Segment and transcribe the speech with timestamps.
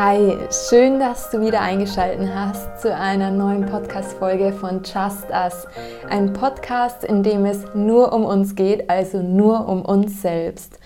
[0.00, 5.66] Hi, schön, dass du wieder eingeschaltet hast zu einer neuen Podcast-Folge von Just Us.
[6.08, 10.78] Ein Podcast, in dem es nur um uns geht, also nur um uns selbst.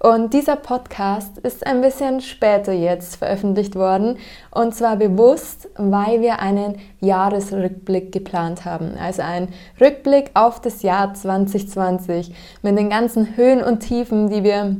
[0.00, 4.18] Und dieser Podcast ist ein bisschen später jetzt veröffentlicht worden
[4.50, 8.96] und zwar bewusst, weil wir einen Jahresrückblick geplant haben.
[9.00, 9.46] Also ein
[9.80, 14.74] Rückblick auf das Jahr 2020 mit den ganzen Höhen und Tiefen, die wir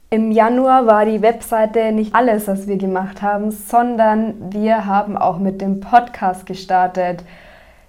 [0.10, 5.40] Im Januar war die Webseite nicht alles, was wir gemacht haben, sondern wir haben auch
[5.40, 7.24] mit dem Podcast gestartet.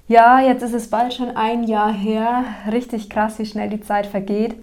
[0.08, 2.44] Ja, jetzt ist es bald schon ein Jahr her.
[2.70, 4.56] Richtig krass, wie schnell die Zeit vergeht.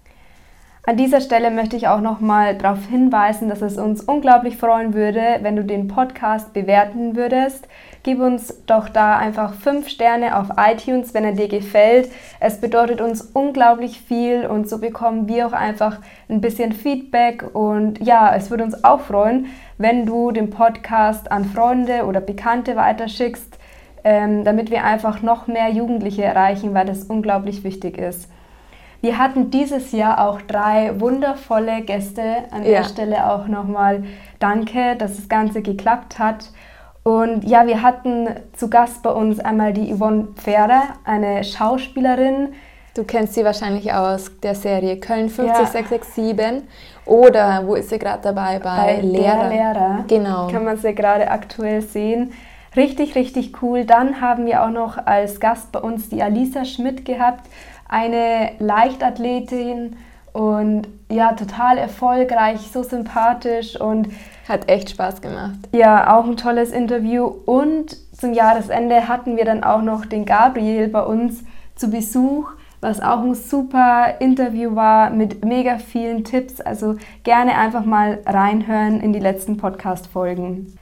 [0.86, 5.40] An dieser Stelle möchte ich auch nochmal darauf hinweisen, dass es uns unglaublich freuen würde,
[5.40, 7.70] wenn du den Podcast bewerten würdest.
[8.04, 12.12] Gib uns doch da einfach 5 Sterne auf iTunes, wenn er dir gefällt.
[12.42, 17.46] Es bedeutet uns unglaublich viel und so bekommen wir auch einfach ein bisschen Feedback.
[17.56, 19.46] Und ja, es würde uns auch freuen,
[19.78, 23.58] wenn du den Podcast an Freunde oder Bekannte weiterschickst,
[24.04, 28.28] ähm, damit wir einfach noch mehr Jugendliche erreichen, weil das unglaublich wichtig ist.
[29.04, 32.24] Wir hatten dieses Jahr auch drei wundervolle Gäste.
[32.52, 32.80] An ja.
[32.80, 34.06] der Stelle auch nochmal
[34.40, 36.52] danke, dass das Ganze geklappt hat.
[37.04, 42.54] Und ja, wir hatten zu Gast bei uns einmal die Yvonne Pferde, eine Schauspielerin.
[42.96, 46.62] Du kennst sie wahrscheinlich aus der Serie Köln 50667 ja.
[47.06, 48.58] oder wo ist sie gerade dabei?
[48.60, 49.50] Bei, bei Lehrer.
[49.50, 50.06] Lehrer.
[50.08, 50.48] Genau.
[50.48, 52.32] Kann man sie gerade aktuell sehen.
[52.78, 53.84] Richtig, richtig cool.
[53.84, 57.50] Dann haben wir auch noch als Gast bei uns die Alisa Schmidt gehabt
[57.88, 59.98] eine Leichtathletin
[60.34, 64.10] und ja, total erfolgreich, so sympathisch und
[64.50, 65.60] hat echt Spaß gemacht.
[65.74, 70.88] Ja, auch ein tolles Interview und zum Jahresende hatten wir dann auch noch den Gabriel
[70.88, 71.44] bei uns
[71.76, 72.52] zu Besuch,
[72.82, 76.60] was auch ein super Interview war mit mega vielen Tipps.
[76.60, 80.78] Also gerne einfach mal reinhören in die letzten Podcast-Folgen.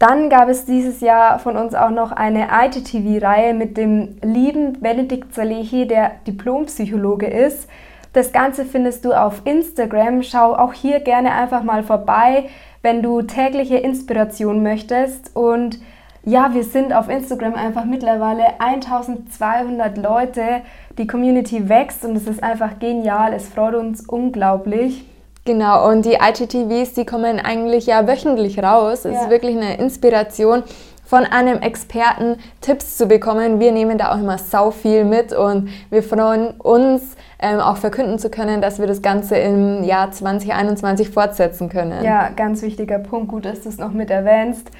[0.00, 5.34] Dann gab es dieses Jahr von uns auch noch eine IGTV-Reihe mit dem lieben Benedikt
[5.34, 7.68] Salehi, der Diplompsychologe ist.
[8.14, 10.22] Das Ganze findest du auf Instagram.
[10.22, 12.48] Schau auch hier gerne einfach mal vorbei,
[12.80, 15.36] wenn du tägliche Inspiration möchtest.
[15.36, 15.78] Und
[16.24, 20.62] ja, wir sind auf Instagram einfach mittlerweile 1200 Leute.
[20.96, 23.34] Die Community wächst und es ist einfach genial.
[23.34, 25.04] Es freut uns unglaublich.
[25.44, 29.04] Genau, und die IGTVs, die kommen eigentlich ja wöchentlich raus.
[29.04, 29.22] Es ja.
[29.22, 30.62] ist wirklich eine Inspiration,
[31.10, 33.58] von einem Experten Tipps zu bekommen.
[33.58, 38.20] Wir nehmen da auch immer sau viel mit und wir freuen uns, ähm, auch verkünden
[38.20, 42.04] zu können, dass wir das Ganze im Jahr 2021 fortsetzen können.
[42.04, 43.26] Ja, ganz wichtiger Punkt.
[43.26, 44.70] Gut, dass du es noch mit erwähnst.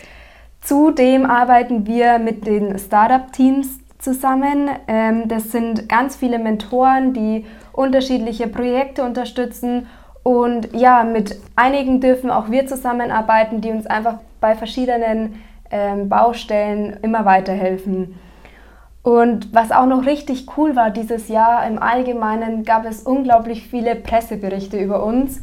[0.61, 4.69] Zudem arbeiten wir mit den Startup-Teams zusammen.
[4.87, 9.89] Ähm, das sind ganz viele Mentoren, die unterschiedliche Projekte unterstützen
[10.23, 16.99] und ja, mit einigen dürfen auch wir zusammenarbeiten, die uns einfach bei verschiedenen ähm, Baustellen
[17.03, 18.19] immer weiterhelfen.
[19.03, 23.97] Und was auch noch richtig cool war dieses Jahr, im Allgemeinen gab es unglaublich viele
[23.97, 25.41] Presseberichte über uns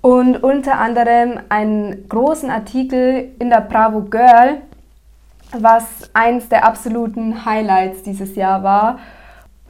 [0.00, 4.62] und unter anderem einen großen Artikel in der Bravo Girl,
[5.52, 8.98] was eins der absoluten Highlights dieses Jahr war.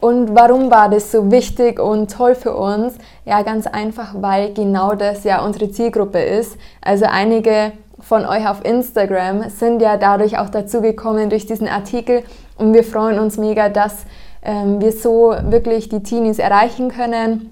[0.01, 2.95] Und warum war das so wichtig und toll für uns?
[3.27, 6.57] Ja, ganz einfach, weil genau das ja unsere Zielgruppe ist.
[6.81, 12.23] Also einige von euch auf Instagram sind ja dadurch auch dazu gekommen durch diesen Artikel
[12.57, 14.05] und wir freuen uns mega, dass
[14.43, 17.51] ähm, wir so wirklich die Teenies erreichen können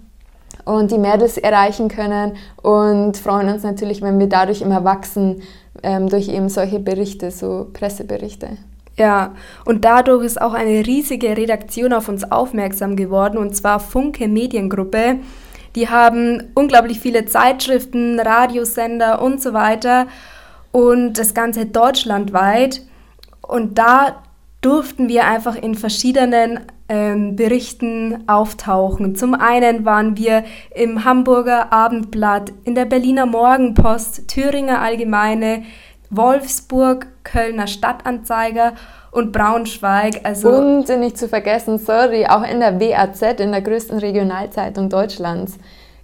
[0.64, 5.42] und die Mädels erreichen können und freuen uns natürlich, wenn wir dadurch immer wachsen
[5.82, 8.48] ähm, durch eben solche Berichte, so Presseberichte.
[8.98, 9.34] Ja,
[9.64, 15.20] und dadurch ist auch eine riesige Redaktion auf uns aufmerksam geworden, und zwar Funke Mediengruppe.
[15.76, 20.08] Die haben unglaublich viele Zeitschriften, Radiosender und so weiter
[20.72, 22.82] und das Ganze deutschlandweit.
[23.42, 24.22] Und da
[24.60, 29.14] durften wir einfach in verschiedenen ähm, Berichten auftauchen.
[29.14, 35.62] Zum einen waren wir im Hamburger Abendblatt, in der Berliner Morgenpost, Thüringer Allgemeine,
[36.10, 38.74] Wolfsburg, Kölner Stadtanzeiger
[39.10, 40.20] und Braunschweig.
[40.24, 45.58] Also und nicht zu vergessen, sorry, auch in der WAZ, in der größten Regionalzeitung Deutschlands.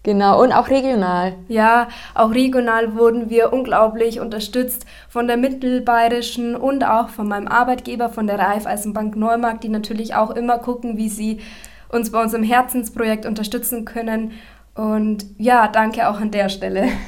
[0.05, 1.33] Genau, und auch regional.
[1.49, 8.11] Ja, auch regional wurden wir unglaublich unterstützt von der Mittelbayerischen und auch von meinem Arbeitgeber,
[8.11, 11.41] von der Raiffeisenbank Neumarkt, die natürlich auch immer gucken, wie sie
[11.89, 14.33] uns bei unserem Herzensprojekt unterstützen können.
[14.75, 16.89] Und ja, danke auch an der Stelle.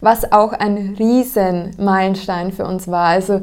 [0.00, 3.06] Was auch ein Riesenmeilenstein für uns war.
[3.06, 3.42] Also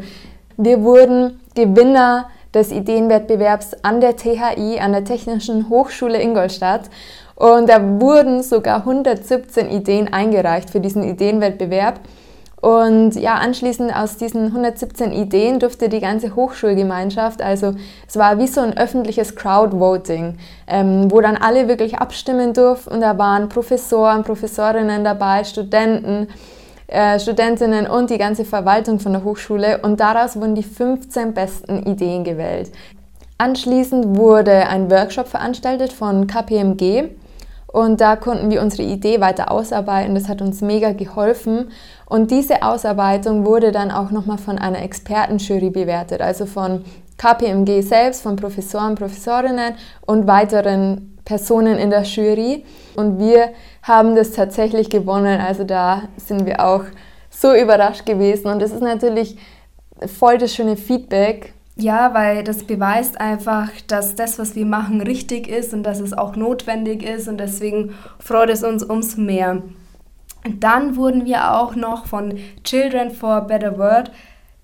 [0.57, 6.89] wir wurden Gewinner des Ideenwettbewerbs an der THI, an der Technischen Hochschule Ingolstadt.
[7.35, 11.99] Und da wurden sogar 117 Ideen eingereicht für diesen Ideenwettbewerb.
[12.61, 17.73] Und ja, anschließend aus diesen 117 Ideen durfte die ganze Hochschulgemeinschaft, also
[18.07, 20.37] es war wie so ein öffentliches Crowdvoting,
[20.67, 22.93] ähm, wo dann alle wirklich abstimmen durften.
[22.93, 26.27] Und da waren Professoren, Professorinnen dabei, Studenten,
[26.85, 29.79] äh, Studentinnen und die ganze Verwaltung von der Hochschule.
[29.79, 32.71] Und daraus wurden die 15 besten Ideen gewählt.
[33.39, 37.09] Anschließend wurde ein Workshop veranstaltet von KPMG
[37.71, 40.13] und da konnten wir unsere Idee weiter ausarbeiten.
[40.13, 41.71] Das hat uns mega geholfen.
[42.11, 46.83] Und diese Ausarbeitung wurde dann auch nochmal von einer Expertenjury bewertet, also von
[47.17, 49.75] KPMG selbst, von Professoren, Professorinnen
[50.05, 52.65] und weiteren Personen in der Jury.
[52.97, 53.51] Und wir
[53.83, 55.39] haben das tatsächlich gewonnen.
[55.39, 56.83] Also da sind wir auch
[57.29, 58.47] so überrascht gewesen.
[58.47, 59.37] Und das ist natürlich
[60.05, 65.47] voll das schöne Feedback, ja, weil das beweist einfach, dass das, was wir machen, richtig
[65.47, 69.61] ist und dass es auch notwendig ist und deswegen freut es uns umso mehr.
[70.59, 74.11] Dann wurden wir auch noch von Children for a Better World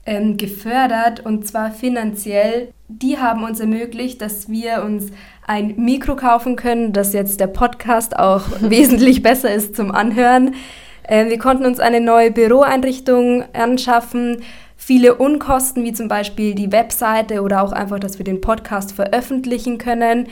[0.05, 2.69] ähm, gefördert und zwar finanziell.
[2.87, 5.07] Die haben uns ermöglicht, dass wir uns
[5.45, 10.55] ein Mikro kaufen können, das jetzt der Podcast auch wesentlich besser ist zum Anhören.
[11.03, 14.41] Äh, wir konnten uns eine neue Büroeinrichtung anschaffen
[14.77, 19.79] viele Unkosten, wie zum Beispiel die Webseite oder auch einfach, dass wir den Podcast veröffentlichen
[19.79, 20.27] können,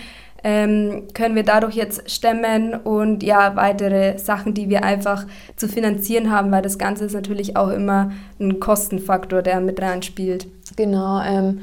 [0.48, 5.26] ähm, können wir dadurch jetzt stemmen und ja, weitere Sachen, die wir einfach
[5.56, 10.46] zu finanzieren haben, weil das Ganze ist natürlich auch immer ein Kostenfaktor, der mit reinspielt.
[10.76, 11.20] Genau.
[11.22, 11.62] Ähm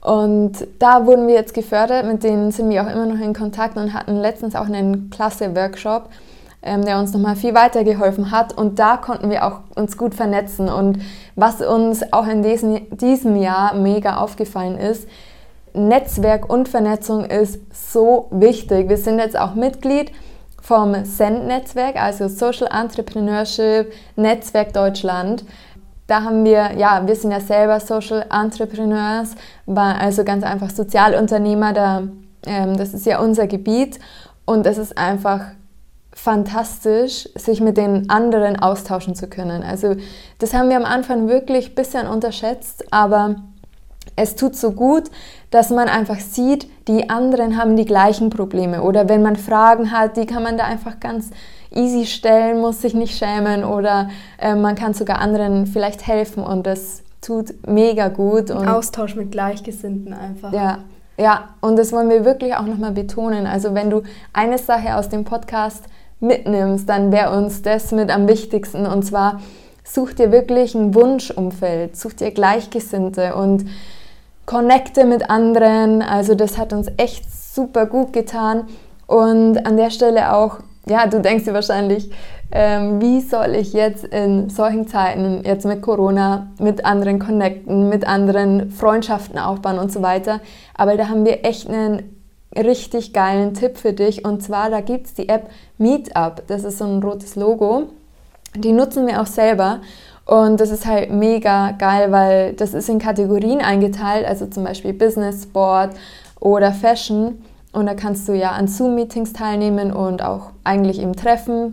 [0.00, 3.76] und da wurden wir jetzt gefördert, mit denen sind wir auch immer noch in Kontakt
[3.76, 6.08] und hatten letztens auch einen Klasse-Workshop,
[6.62, 8.56] ähm, der uns nochmal viel weitergeholfen hat.
[8.56, 10.68] Und da konnten wir auch uns gut vernetzen.
[10.68, 11.00] Und
[11.34, 15.08] was uns auch in diesem, diesem Jahr mega aufgefallen ist,
[15.74, 18.88] Netzwerk und Vernetzung ist so wichtig.
[18.88, 20.12] Wir sind jetzt auch Mitglied
[20.60, 25.44] vom SEND-Netzwerk, also Social Entrepreneurship Netzwerk Deutschland.
[26.06, 29.36] Da haben wir, ja, wir sind ja selber Social Entrepreneurs,
[29.66, 32.02] also ganz einfach Sozialunternehmer, da,
[32.46, 33.98] ähm, das ist ja unser Gebiet
[34.44, 35.52] und es ist einfach
[36.12, 39.62] fantastisch, sich mit den anderen austauschen zu können.
[39.62, 39.94] Also
[40.38, 43.36] das haben wir am Anfang wirklich ein bisschen unterschätzt, aber
[44.16, 45.04] es tut so gut,
[45.50, 50.16] dass man einfach sieht, die anderen haben die gleichen Probleme oder wenn man Fragen hat,
[50.16, 51.30] die kann man da einfach ganz
[51.74, 56.66] easy stellen, muss sich nicht schämen oder äh, man kann sogar anderen vielleicht helfen und
[56.66, 58.50] das tut mega gut.
[58.50, 60.52] Und Austausch mit Gleichgesinnten einfach.
[60.52, 60.78] Ja,
[61.18, 63.46] ja, und das wollen wir wirklich auch nochmal betonen.
[63.46, 64.02] Also wenn du
[64.32, 65.84] eine Sache aus dem Podcast
[66.20, 68.86] mitnimmst, dann wäre uns das mit am wichtigsten.
[68.86, 69.40] Und zwar
[69.84, 73.66] such dir wirklich ein Wunschumfeld, such dir Gleichgesinnte und
[74.50, 76.02] connecte mit anderen.
[76.02, 78.64] Also das hat uns echt super gut getan.
[79.06, 82.10] Und an der Stelle auch, ja, du denkst dir wahrscheinlich,
[82.50, 88.08] ähm, wie soll ich jetzt in solchen Zeiten, jetzt mit Corona, mit anderen connecten, mit
[88.08, 90.40] anderen Freundschaften aufbauen und so weiter.
[90.74, 92.16] Aber da haben wir echt einen
[92.56, 94.24] richtig geilen Tipp für dich.
[94.24, 96.42] Und zwar, da gibt es die App Meetup.
[96.48, 97.84] Das ist so ein rotes Logo.
[98.56, 99.78] Die nutzen wir auch selber.
[100.30, 104.92] Und das ist halt mega geil, weil das ist in Kategorien eingeteilt, also zum Beispiel
[104.92, 105.90] Business, Sport
[106.38, 107.42] oder Fashion.
[107.72, 111.72] Und da kannst du ja an Zoom-Meetings teilnehmen und auch eigentlich eben Treffen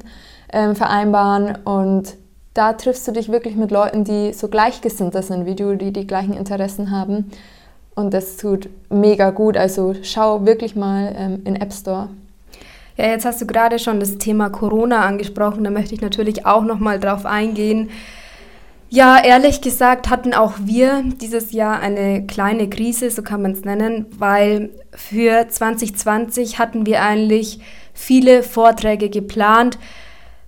[0.52, 1.56] ähm, vereinbaren.
[1.66, 2.16] Und
[2.56, 6.08] da triffst du dich wirklich mit Leuten, die so gleichgesinnt sind wie du, die die
[6.08, 7.30] gleichen Interessen haben.
[7.94, 9.56] Und das tut mega gut.
[9.56, 12.10] Also schau wirklich mal ähm, in App Store.
[12.96, 15.64] Ja, jetzt hast du gerade schon das Thema Corona angesprochen.
[15.64, 17.92] Da möchte ich natürlich auch noch mal drauf eingehen.
[18.90, 23.66] Ja, ehrlich gesagt hatten auch wir dieses Jahr eine kleine Krise, so kann man es
[23.66, 27.60] nennen, weil für 2020 hatten wir eigentlich
[27.94, 29.78] viele Vorträge geplant,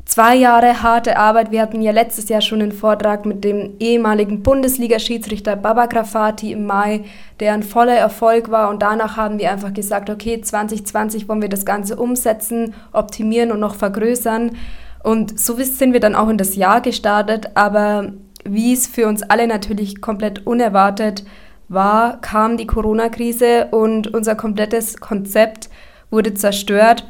[0.06, 1.52] zwei Jahre harte Arbeit.
[1.52, 6.66] Wir hatten ja letztes Jahr schon einen Vortrag mit dem ehemaligen Bundesliga-Schiedsrichter Baba Grafati im
[6.66, 7.02] Mai,
[7.42, 8.70] der ein voller Erfolg war.
[8.70, 13.60] Und danach haben wir einfach gesagt, okay, 2020 wollen wir das Ganze umsetzen, optimieren und
[13.60, 14.58] noch vergrößern.
[15.04, 17.52] Und so sind wir dann auch in das Jahr gestartet.
[17.56, 18.14] Aber
[18.46, 21.24] wie es für uns alle natürlich komplett unerwartet
[21.68, 25.70] war, kam die Corona-Krise und unser komplettes Konzept
[26.10, 27.06] wurde zerstört.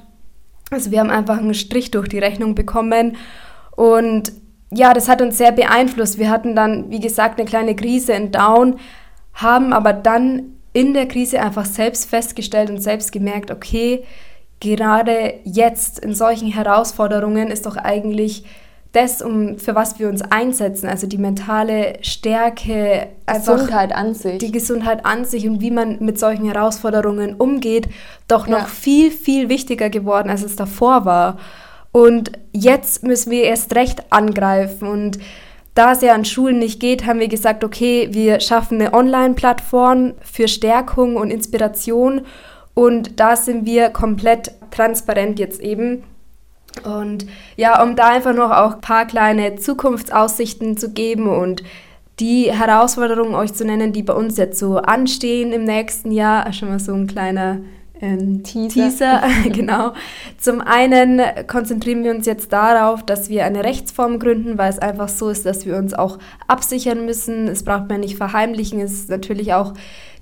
[0.72, 3.18] Also wir haben einfach einen Strich durch die Rechnung bekommen
[3.76, 4.34] und
[4.72, 6.20] ja, das hat uns sehr beeinflusst.
[6.20, 8.80] Wir hatten dann, wie gesagt, eine kleine Krise in Down,
[9.34, 14.04] haben aber dann in der Krise einfach selbst festgestellt und selbst gemerkt, okay,
[14.60, 18.44] gerade jetzt in solchen Herausforderungen ist doch eigentlich
[18.92, 24.40] das, um, für was wir uns einsetzen, also die mentale Stärke, Gesundheit an sich.
[24.40, 27.88] Die Gesundheit an sich und wie man mit solchen Herausforderungen umgeht,
[28.28, 28.66] doch noch ja.
[28.66, 31.38] viel, viel wichtiger geworden, als es davor war.
[31.92, 34.88] Und jetzt müssen wir erst recht angreifen.
[34.88, 35.20] Und
[35.76, 40.14] da es ja an Schulen nicht geht, haben wir gesagt, okay, wir schaffen eine Online-Plattform
[40.22, 42.22] für Stärkung und Inspiration.
[42.74, 46.04] Und da sind wir komplett transparent jetzt eben
[46.84, 51.64] und ja, um da einfach noch auch ein paar kleine Zukunftsaussichten zu geben und
[52.20, 56.52] die Herausforderungen euch zu nennen, die bei uns jetzt so anstehen im nächsten Jahr.
[56.52, 57.60] Schon mal so ein kleiner
[58.02, 58.74] ähm, Teaser.
[58.74, 59.22] Teaser.
[59.52, 59.94] genau.
[60.38, 65.10] Zum einen konzentrieren wir uns jetzt darauf, dass wir eine Rechtsform gründen, weil es einfach
[65.10, 67.48] so ist, dass wir uns auch absichern müssen.
[67.48, 68.80] Es braucht man nicht verheimlichen.
[68.80, 69.74] Es ist natürlich auch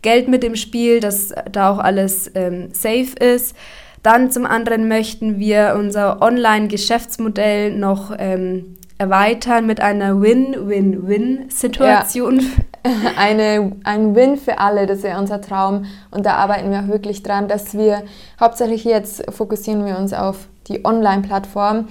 [0.04, 3.56] Geld mit im Spiel, dass da auch alles ähm, safe ist.
[4.08, 12.40] Dann zum anderen möchten wir unser Online-Geschäftsmodell noch ähm, erweitern mit einer Win-Win-Win-Situation.
[12.40, 12.46] Ja,
[13.18, 15.88] eine, ein Win für alle, das wäre unser Traum.
[16.10, 18.04] Und da arbeiten wir auch wirklich dran, dass wir
[18.40, 21.90] hauptsächlich jetzt fokussieren wir uns auf die Online-Plattform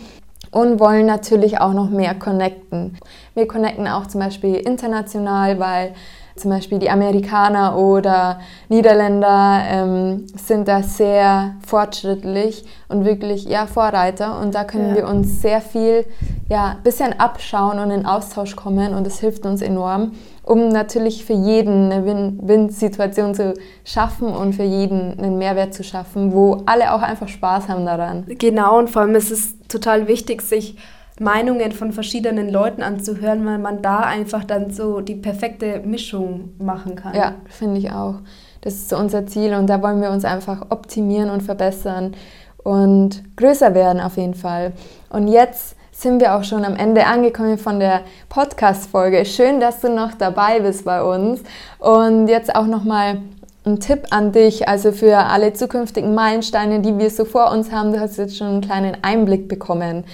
[0.51, 2.97] und wollen natürlich auch noch mehr connecten.
[3.35, 5.93] Wir connecten auch zum Beispiel international, weil
[6.37, 14.41] zum Beispiel die Amerikaner oder Niederländer ähm, sind da sehr fortschrittlich und wirklich ja, Vorreiter.
[14.41, 14.97] Und da können ja.
[14.97, 16.05] wir uns sehr viel,
[16.49, 18.95] ja, bisschen abschauen und in Austausch kommen.
[18.95, 20.13] Und das hilft uns enorm,
[20.43, 26.33] um natürlich für jeden eine Win-Win-Situation zu schaffen und für jeden einen Mehrwert zu schaffen,
[26.33, 28.25] wo alle auch einfach Spaß haben daran.
[28.29, 30.77] Genau, und vor allem ist es total wichtig, sich
[31.19, 36.95] Meinungen von verschiedenen Leuten anzuhören, weil man da einfach dann so die perfekte Mischung machen
[36.95, 37.15] kann.
[37.15, 38.17] Ja, finde ich auch.
[38.61, 42.15] Das ist so unser Ziel und da wollen wir uns einfach optimieren und verbessern
[42.63, 44.73] und größer werden auf jeden Fall.
[45.09, 49.25] Und jetzt sind wir auch schon am Ende angekommen von der Podcast-Folge.
[49.25, 51.41] Schön, dass du noch dabei bist bei uns.
[51.79, 53.23] Und jetzt auch nochmal
[53.65, 57.93] ein Tipp an dich, also für alle zukünftigen Meilensteine, die wir so vor uns haben.
[57.93, 60.05] Du hast jetzt schon einen kleinen Einblick bekommen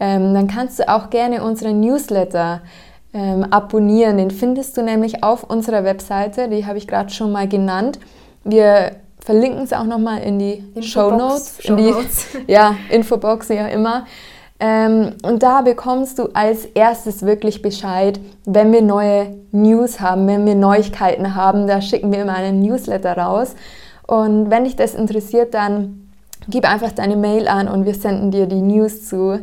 [0.00, 2.62] ähm, dann kannst du auch gerne unseren Newsletter
[3.12, 4.16] ähm, abonnieren.
[4.16, 7.98] Den findest du nämlich auf unserer Webseite, die habe ich gerade schon mal genannt.
[8.42, 11.94] Wir verlinken es auch nochmal in die Show Notes, in die
[12.46, 14.06] ja, Infobox, wie auch immer.
[14.58, 20.46] Ähm, und da bekommst du als erstes wirklich Bescheid, wenn wir neue News haben, wenn
[20.46, 21.66] wir Neuigkeiten haben.
[21.66, 23.54] Da schicken wir immer einen Newsletter raus.
[24.06, 26.10] Und wenn dich das interessiert, dann
[26.48, 29.40] gib einfach deine Mail an und wir senden dir die News zu.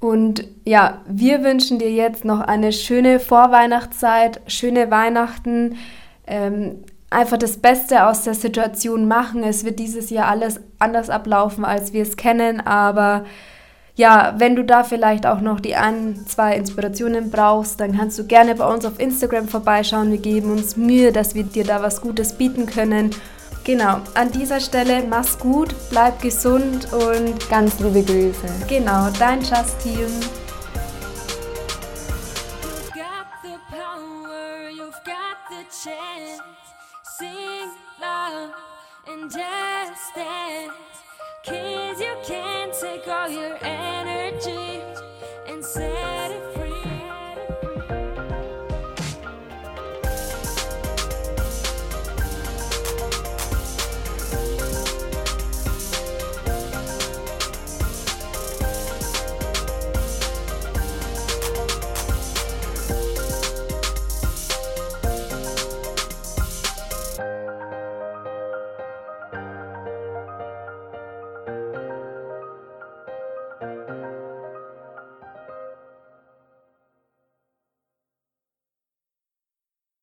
[0.00, 5.76] Und ja, wir wünschen dir jetzt noch eine schöne Vorweihnachtszeit, schöne Weihnachten.
[6.26, 9.42] Ähm, einfach das Beste aus der Situation machen.
[9.42, 13.24] Es wird dieses Jahr alles anders ablaufen, als wir es kennen, aber
[13.94, 18.26] ja, wenn du da vielleicht auch noch die ein, zwei Inspirationen brauchst, dann kannst du
[18.26, 20.10] gerne bei uns auf Instagram vorbeischauen.
[20.10, 23.10] Wir geben uns Mühe, dass wir dir da was Gutes bieten können.
[23.66, 28.46] Genau, an dieser Stelle mach's gut, bleib gesund und ganz liebe Grüße.
[28.68, 30.06] Genau, dein Justin.
[30.06, 30.45] Sing